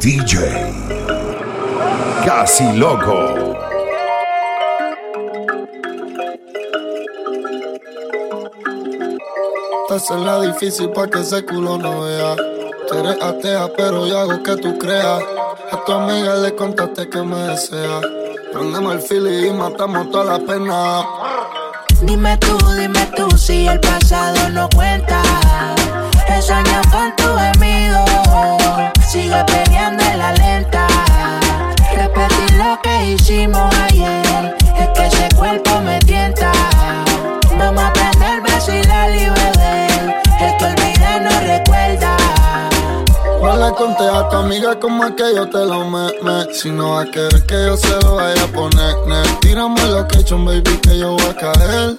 [0.00, 0.36] DJ
[2.24, 3.54] Casi Loco.
[9.88, 12.34] Te la difícil para que ese culo no vea.
[12.88, 15.22] Tú eres atea, pero yo hago que tú creas.
[15.70, 18.00] A tu amiga le contaste que me desea.
[18.52, 21.06] Prendemos el fili y matamos toda la pena.
[22.02, 25.22] Dime tú, dime tú si el pasado no cuenta.
[26.28, 26.40] He
[26.90, 27.53] con tu.
[29.14, 30.88] Sigue peleando en la lenta.
[31.94, 34.56] Repetir lo que hicimos ayer.
[34.76, 36.50] Es que ese cuerpo me tienta.
[37.56, 40.20] Vamos a aprender, vacilar y beber.
[40.40, 42.16] El que olvida no recuerda.
[43.40, 46.94] No le conté a tu amiga como es que yo te lo me, Si no
[46.94, 48.96] va a querer que yo se lo vaya a poner,
[49.40, 51.96] Tírame lo que he hecho, baby, que yo voy a caer.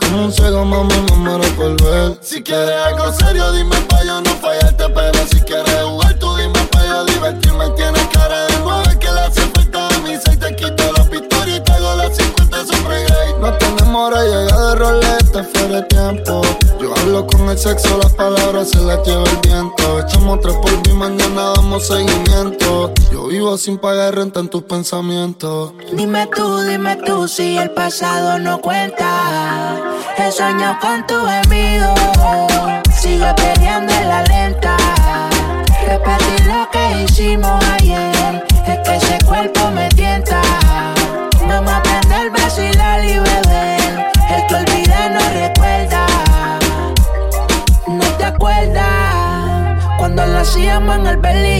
[0.00, 2.16] Como un ciego, mamá, me muero por ver.
[2.22, 4.88] Si quieres algo serio, dime pa' yo no fallarte.
[4.88, 6.05] Pero si quieres jugar,
[17.66, 20.00] sexo, las palabras se las lleva el viento.
[20.00, 22.92] Echamos tres por mi mañana damos seguimiento.
[23.10, 25.72] Yo vivo sin pagar renta en tus pensamientos.
[25.92, 29.76] Dime tú, dime tú si el pasado no cuenta.
[30.16, 31.92] He soñado con tu gemido.
[33.00, 34.76] Sigue peleando en la lenta.
[35.86, 38.46] Repetir lo que hicimos ayer.
[38.66, 40.45] Es que ese cuerpo me tienta.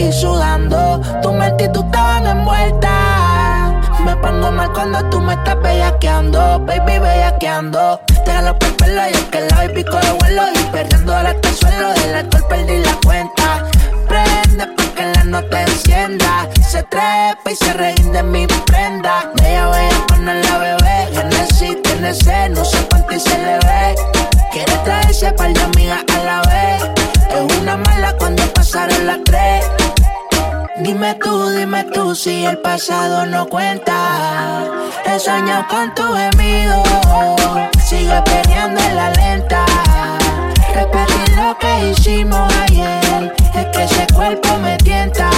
[0.07, 1.01] El belly sudando.
[1.21, 3.73] Tu mente y tú estaban envueltas.
[4.03, 7.99] Me pongo mal cuando tú me estás bellaqueando, baby, bellaqueando.
[8.07, 11.55] Te jalo por pelo y es que la baby de vuelo y perdiendo hasta el
[11.55, 11.93] suelo.
[11.93, 13.63] Del alcohol perdí la cuenta.
[14.07, 16.47] Prende pa' que la nota encienda.
[16.69, 19.31] Se trepa y se rinde mi prenda.
[19.41, 21.07] Bella, bella, poner la bebé.
[21.13, 23.95] Genesis tiene sed, no sé cuánto y se le ve.
[24.51, 26.83] Quiere traerse par de amigas a la vez.
[27.29, 29.76] Es una mala cuando pasaron las tres.
[30.79, 34.63] Dime tú, dime tú si el pasado no cuenta.
[35.05, 36.83] He soñado con tu gemido.
[37.83, 39.65] Sigue peleando en la lenta.
[40.75, 43.33] Repetir lo que hicimos ayer.
[43.55, 45.31] Es que ese cuerpo me tienta.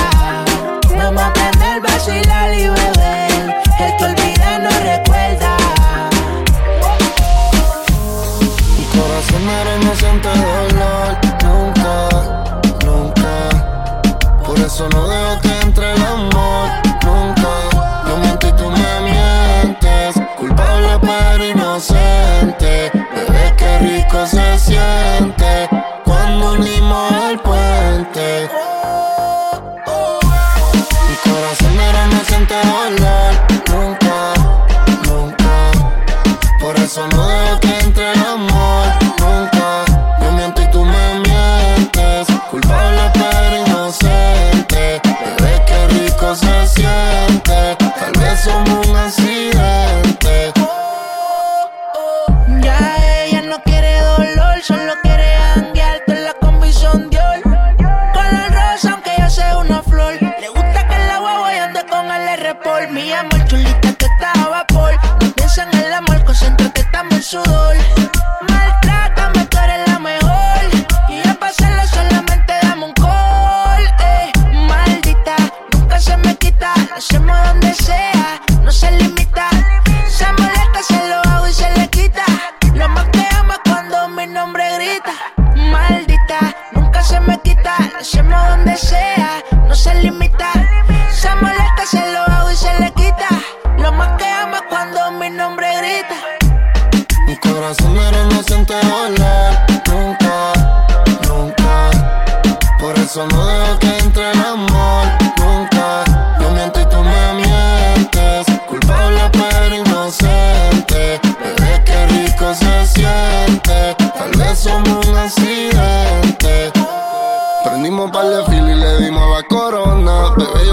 [0.98, 3.62] Vamos a aprender, vacilar y beber.
[3.80, 5.58] El que olvida no recuerda.
[8.78, 11.18] Mi corazón era inocente de dolor.
[11.44, 12.44] Nunca,
[12.86, 14.44] nunca.
[14.46, 15.19] Por eso no
[23.80, 25.70] rico se siente.
[26.06, 27.19] Cuando unimos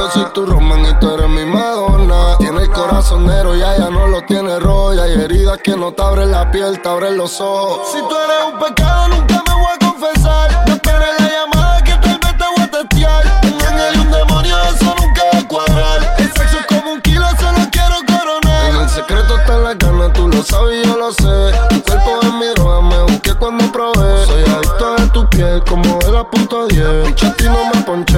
[0.07, 2.37] yo soy tu Roman y tú eres mi Madonna.
[2.39, 4.53] Tiene el corazón negro y ella no lo tiene.
[4.57, 7.89] Y hay heridas que no te abren la piel, te abren los ojos.
[7.93, 10.65] Si tú eres un pecado, nunca me voy a confesar.
[10.67, 13.41] No esperes la llamada que tal vez te voy a testear.
[13.43, 16.15] Un ángel y un demonio, eso nunca va a cuadrar.
[16.19, 18.71] El sexo es como un kilo, solo quiero coronar.
[18.71, 21.53] En el secreto está la gana, tú lo sabes y yo lo sé.
[21.71, 24.27] Tu cuerpo es mi droga, me busqué cuando probé.
[24.27, 27.09] Soy adicto a tu piel, como de la punto 10.
[27.09, 28.16] Picha, a ti no me ponché,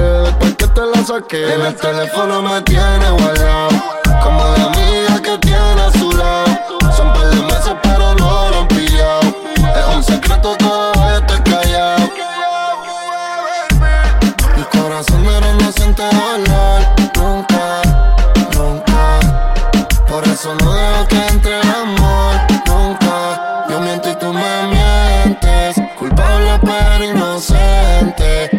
[1.31, 3.69] en el teléfono me tiene guardado.
[4.23, 6.45] Como la amiga que tiene a su lado.
[6.95, 9.21] Son par de meses, pero no lo han pillado.
[9.57, 12.09] Es un secreto, todo esto callado.
[14.55, 16.81] Mi corazón era no siente dolor.
[17.15, 17.81] Nunca,
[18.57, 19.19] nunca.
[20.07, 22.35] Por eso no dejo que entre el amor.
[22.65, 23.65] Nunca.
[23.69, 25.75] Yo miento y tú me mientes.
[25.97, 28.58] Culpable pero inocente.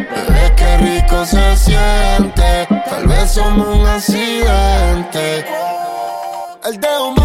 [3.31, 5.45] Somos un accidente.
[6.65, 7.20] El dedo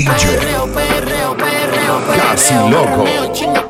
[0.00, 0.08] DJ.
[0.08, 2.00] Perreo, perreo, perreo.
[2.16, 3.69] Casi loco.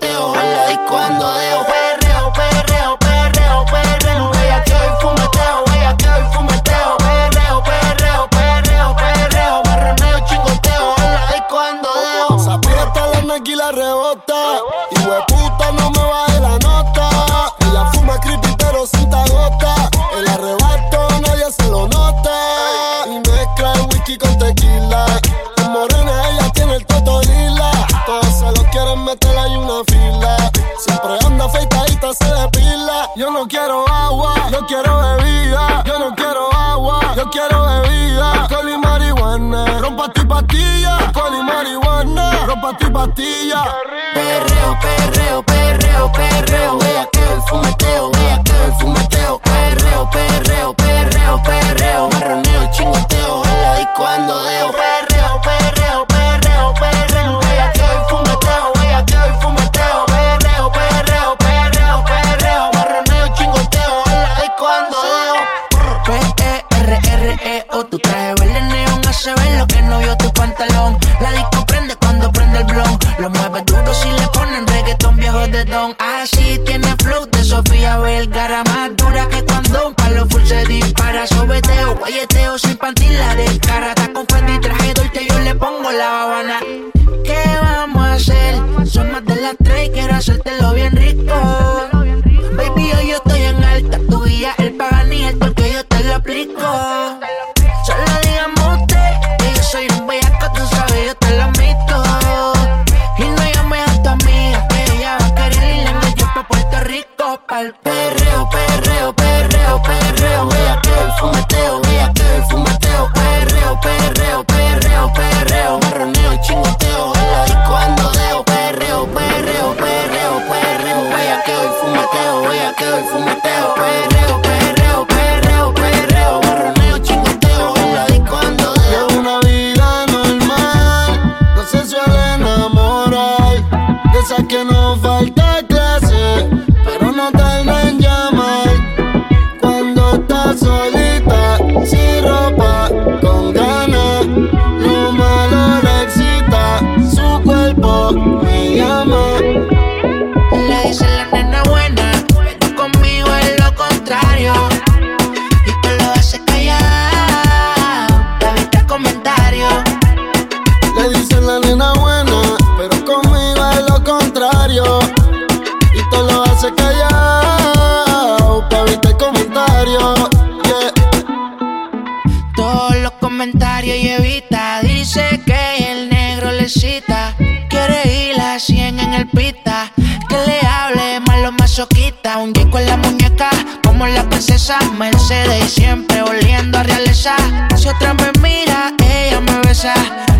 [29.10, 30.36] Meter ahí una fila.
[30.78, 33.10] Siempre anda afeitadita, se depila.
[33.16, 35.82] Yo no quiero agua, yo quiero bebida.
[35.84, 38.32] Yo no quiero agua, yo quiero bebida.
[38.42, 39.78] Alcohol y marihuana.
[39.80, 40.96] Rompa ti pastilla.
[40.98, 42.46] Alcohol y marihuana.
[42.46, 43.64] Rompa ti pastilla.
[44.14, 46.79] Perreo, perreo, perreo, perreo.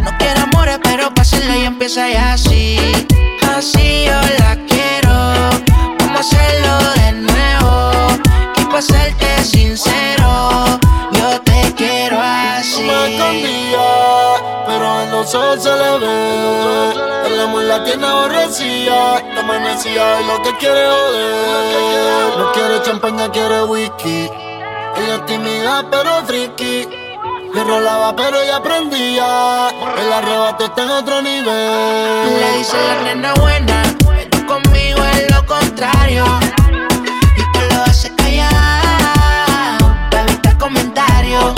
[0.02, 2.79] No quiere amores, pero hacerlo y empieza ya así.
[3.57, 5.14] Así yo la quiero.
[5.99, 7.73] Vamos a hacerlo de nuevo.
[8.57, 10.64] Y para serte sincero,
[11.12, 12.83] yo te quiero así.
[12.83, 13.88] No me escondía,
[14.67, 16.93] pero en los ojos se le ve.
[17.26, 22.38] El amor la tiene aborrecida, está amanecida y lo que quiere joder.
[22.38, 24.31] No quiere champaña, quiere whisky.
[24.97, 26.88] Ella es tímida, pero friki.
[27.52, 29.71] Le rolaba, pero ella aprendía.
[29.99, 32.40] El arrebato está en otro nivel.
[32.40, 33.83] Le dice la nena buena,
[34.30, 36.25] que conmigo es lo contrario.
[37.37, 39.78] Y que lo hace callar,
[40.11, 41.54] para evitar comentarios.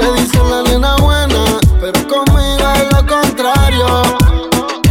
[0.00, 1.44] Le dice la nena buena,
[1.80, 4.02] pero conmigo es lo contrario.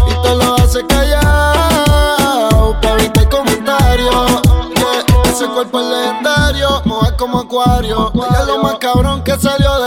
[0.08, 4.42] Y te lo hace callar, para evitar comentarios.
[4.76, 8.12] Yeah, ese cuerpo es legendario, moja como acuario.
[8.14, 9.81] Ella es lo más cabrón que salió de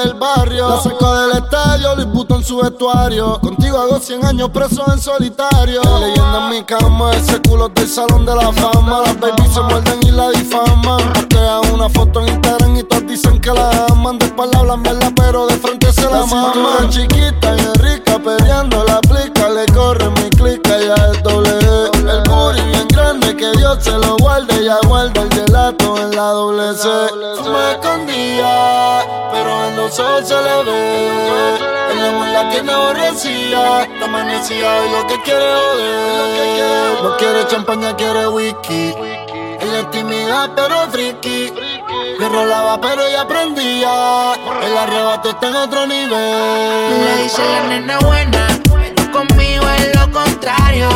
[0.54, 0.68] barrio.
[0.68, 3.40] La sacó del estadio, Luis puto en su vestuario.
[3.40, 5.82] Contigo hago 100 años preso en solitario.
[6.00, 9.02] leyenda en mi cama, ese culo del salón de la fama.
[9.04, 11.12] Las babies se muerden y la difaman.
[11.12, 14.18] Postean una foto en Instagram y todos dicen que la aman.
[14.18, 19.00] De espalda hablan verdad, pero de frente se la, la chiquita y rica, peleando la
[19.00, 19.48] plica.
[19.48, 20.13] Le corre
[23.44, 24.64] que Dios se lo guarde.
[24.64, 26.88] Ya guarda el gelato en la doble C.
[27.50, 31.58] Me escondía, pero en los ojos se le ve.
[31.90, 33.82] El amor la tiene aborrecida.
[33.82, 37.02] Está amanecida y lo que quiere joder.
[37.02, 38.94] No quiere champaña, quiere whisky.
[39.60, 41.52] Ella es tímida pero friki.
[42.18, 44.32] Que rolaba pero ella aprendía.
[44.62, 47.04] El arrebato está en otro nivel.
[47.04, 48.46] Le dice la nena buena,
[49.12, 50.88] conmigo es lo contrario.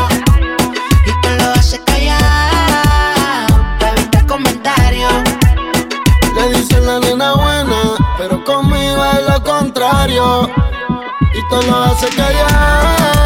[6.88, 7.82] La nena buena,
[8.16, 10.48] pero conmigo es lo contrario.
[11.34, 13.17] Y te lo hace callar,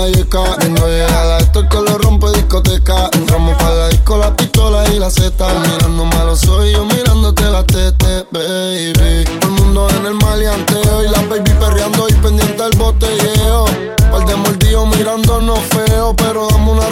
[0.00, 0.56] la yeca.
[0.58, 3.10] Tengo llegada, esto el que lo rompe discoteca.
[3.12, 5.46] Entramos para la disco, la pistola y la zeta.
[5.60, 9.24] Mirando malo soy yo mirándote la tete, baby.
[9.42, 13.64] El mundo en el maleanteo y la baby perreando y pendiente al botelleo.
[14.10, 16.88] Par de mordidos mirándonos feo, pero dame una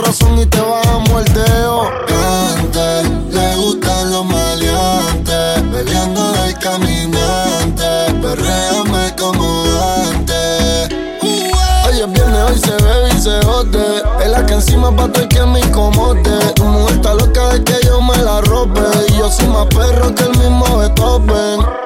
[14.90, 16.30] más pato que mi comote.
[16.54, 18.80] Tu mujer está loca de que yo me la robe.
[19.09, 21.78] Y yo soy más perro que el mismo Beethoven.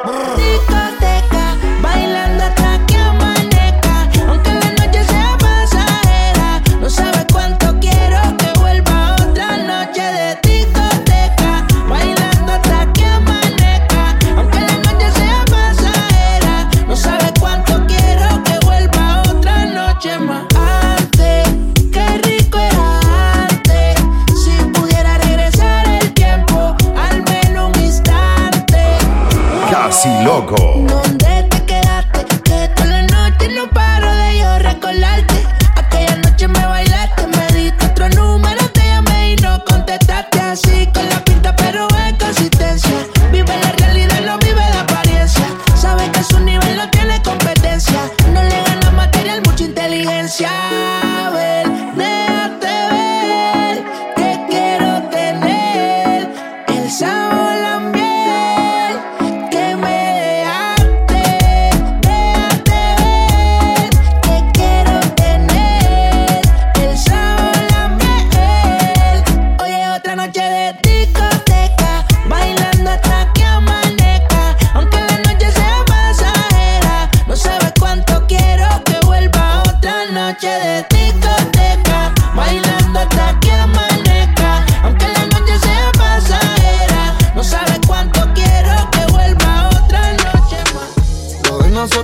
[30.32, 30.71] loco.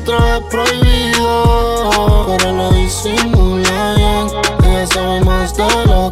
[0.08, 0.48] Pantalón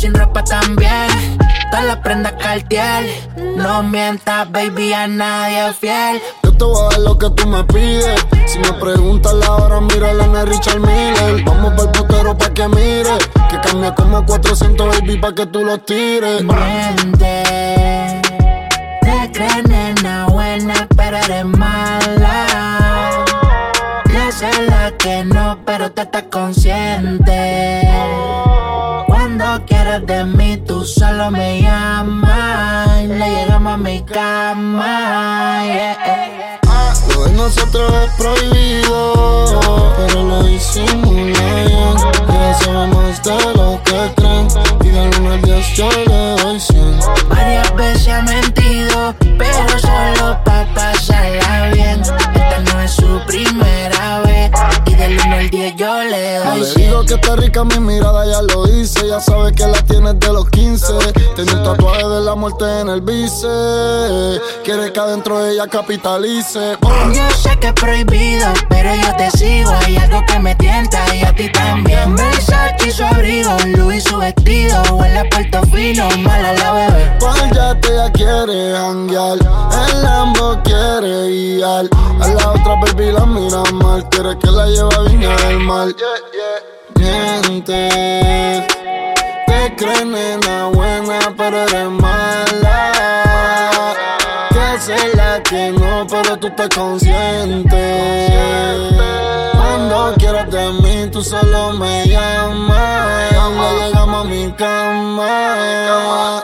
[0.00, 1.36] sin ropa también.
[1.70, 3.04] Todas las prenda cartier.
[3.56, 6.22] No mientas, baby, a nadie fiel.
[6.42, 8.26] Yo te voy a dar lo que tú me pides.
[8.46, 11.44] Si me preguntas la hora, mírala en el Richard Miller.
[11.44, 13.18] Vamos para el putero pa' que mire.
[13.50, 16.42] Que cambia como 400, baby, pa' que tú lo tires.
[16.42, 17.42] Miente.
[19.02, 22.46] Te crees nena buena, pero eres mala.
[24.06, 27.80] Yo sé la que no, pero te estás consciente.
[29.98, 33.02] De mí, tú solo me llamas.
[33.08, 35.62] Le llegamos a mi cama.
[35.64, 36.30] yeah.
[37.12, 39.59] Lo de nosotros es prohibido,
[62.50, 64.40] muerte en el bíceps.
[64.64, 66.76] Quiere que adentro de ella capitalice.
[66.82, 69.70] Oh, Yo sé que es prohibido, pero yo te sigo.
[69.84, 72.16] Hay algo que me tienta y a ti también.
[72.16, 74.82] Versace y su abrigo, Louis su vestido.
[74.92, 77.16] Huele a puerto fino, mala la bebé.
[77.20, 79.38] Cual ya te ya quiere janguear.
[79.88, 81.86] El Lambo quiere guiar.
[82.20, 84.08] A la otra baby la mira mal.
[84.10, 85.88] Quiere que la lleve a Viña del Mar.
[86.96, 88.79] Mientes.
[89.80, 92.92] Crees nena buena, pero eres mala.
[94.50, 98.28] Que sé la que no, pero tú estás consciente.
[99.54, 103.32] Cuando quieras de mí, tú solo me llamas.
[103.32, 106.42] Cuando llegamos a mi cama.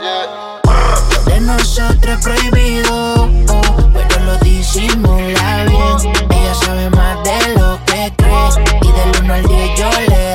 [1.26, 3.28] De nosotros prohibido, oh,
[3.92, 6.14] pero lo disimula bien.
[6.30, 8.48] Ella sabe más de lo que cree.
[8.80, 10.25] Y del 1 al 10 yo le doy 100.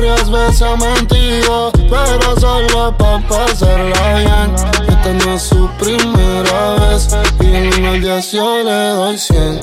[0.00, 4.54] Varias veces ha mentido, pero solo pa' pasarla bien.
[4.88, 7.08] Esta no es su primera vez,
[7.40, 9.60] y en 10 yo le doy 100.